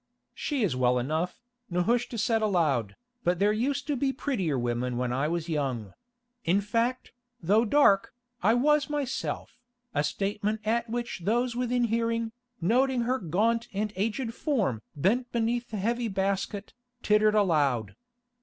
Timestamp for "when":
4.97-5.13